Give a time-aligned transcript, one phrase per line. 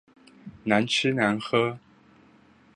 [0.63, 1.77] 難吃難喝